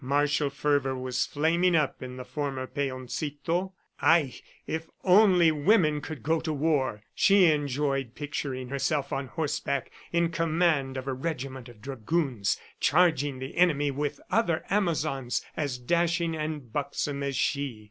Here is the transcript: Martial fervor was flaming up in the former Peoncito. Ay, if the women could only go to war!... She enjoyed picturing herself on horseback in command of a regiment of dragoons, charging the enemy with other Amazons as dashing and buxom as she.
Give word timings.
Martial 0.03 0.49
fervor 0.49 0.95
was 0.97 1.27
flaming 1.27 1.75
up 1.75 2.01
in 2.01 2.17
the 2.17 2.25
former 2.25 2.65
Peoncito. 2.65 3.73
Ay, 4.01 4.33
if 4.65 4.87
the 5.03 5.51
women 5.51 6.01
could 6.01 6.17
only 6.23 6.23
go 6.23 6.39
to 6.39 6.51
war!... 6.51 7.03
She 7.13 7.45
enjoyed 7.45 8.15
picturing 8.15 8.69
herself 8.69 9.13
on 9.13 9.27
horseback 9.27 9.91
in 10.11 10.29
command 10.31 10.97
of 10.97 11.07
a 11.07 11.13
regiment 11.13 11.69
of 11.69 11.83
dragoons, 11.83 12.57
charging 12.79 13.37
the 13.37 13.55
enemy 13.55 13.91
with 13.91 14.19
other 14.31 14.63
Amazons 14.71 15.45
as 15.55 15.77
dashing 15.77 16.35
and 16.35 16.73
buxom 16.73 17.21
as 17.21 17.35
she. 17.35 17.79